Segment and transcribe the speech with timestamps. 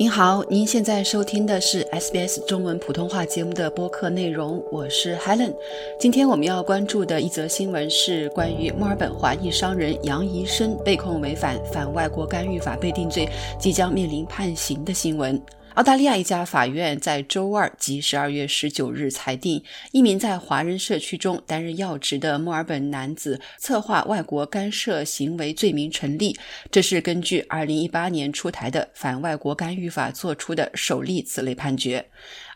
[0.00, 5.52] 您好，您现在收听的是 SBS 中文普通话节目的播客内容，我是 Helen。
[5.98, 13.28] 今天我们要关注的一则新闻是关于墨尔本华裔商人杨怡生被控违反反外国干预法被定罪，
[13.58, 15.38] 即将面临判刑的新闻。
[15.80, 26.36] 澳大利亚一家法院在周二及十二月十九日裁定，一名在华人社区中担任要职的墨尔本男子策划外国干涉行为罪名成立。
[26.70, 32.04] 这是根据二零一八年出台的反外国干预法作出的首例此类判决。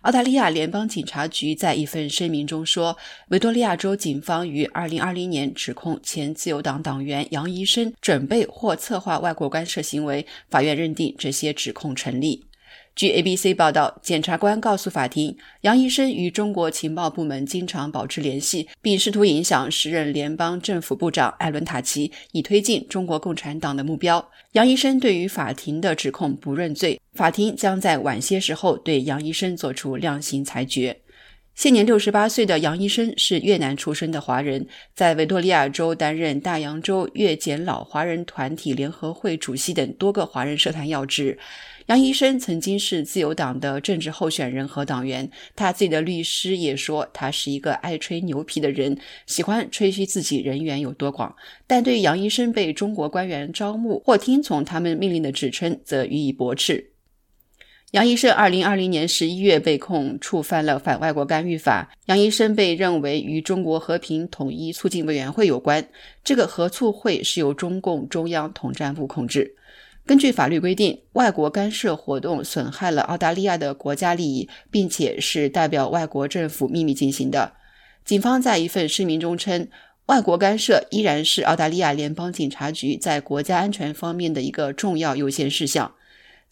[0.02, 2.94] 澳大利亚联邦警察局在一份声明中说，
[3.28, 12.44] 维多利亚州警方于二零二零年指控前自由党党员杨医生准备或策划外国干涉行为，法院认定这些指控成立。
[12.94, 24.24] 据 ABC 报道，检察官告诉法庭，杨医生与中国情报部门经常保持联系，并试图影响时任联邦政府部长艾伦塔奇，以推进中国共产党的目标。
[24.52, 30.96] 杨医生对于法庭的指控不认罪，法庭将在晚些时候对杨医生作出量刑裁决。
[31.54, 41.38] 现年六十八岁的杨医生是越南出生的华人，在维多利亚州担任大洋洲越柬老华人团体联合会主席等多个华人社团要职。
[41.86, 51.34] 杨医生曾经是自由党的政治候选人和党员，他自己的律师也说他是一个爱吹牛皮的人，喜欢吹嘘自己人缘有多广。
[51.68, 56.93] 但对杨医生被中国官员招募或听从他们命令的指称，则予以驳斥。
[57.94, 65.86] 杨医生二零二零年十一月被控触犯了反外国干预法，杨医生被认为与中国和平统一促进委员会有关，
[66.24, 69.54] 这个合促会是由中共中央统战部控制。
[70.04, 77.52] 根据法律规定，外国干涉活动损害了澳大利亚的国家利益，并且是代表外国政府秘密进行的。
[78.04, 79.68] 警方在一份声明中称，
[80.06, 85.94] 外国干涉依然是澳大利亚联邦警察局在国家安全方面的一个重要优先事项。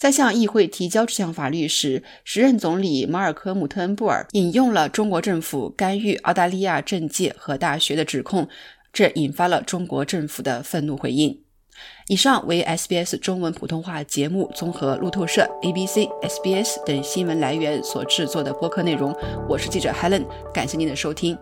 [0.03, 8.49] 在向议会提交这项法律时，时任总理马尔科姆特恩布尔引用了中国政府干预澳大利亚政界和大学的指控，
[8.93, 11.41] 这引发了中国政府的愤怒回应。
[12.09, 19.15] 以上为 SBS 中文普通话节目综合路透社、ABC、SBS 等新闻来源所制作的播客内容。
[19.49, 21.39] 我是记者 Helen，感谢您的收听。